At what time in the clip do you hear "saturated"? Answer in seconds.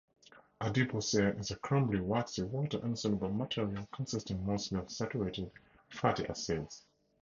4.89-5.51